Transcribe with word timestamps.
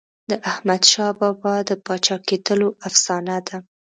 د 0.29 0.31
احمدشاه 0.51 1.11
بابا 1.19 1.53
د 1.69 1.71
پاچا 1.85 2.17
کېدلو 2.27 2.67
افسانه 2.87 3.37
ده. 3.47 3.57